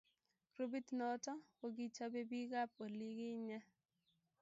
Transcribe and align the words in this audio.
Grupit 0.53 0.87
noto 0.97 1.33
kokichobe 1.57 2.21
bik 2.29 2.51
ab 2.61 2.71
olikinye. 2.85 3.57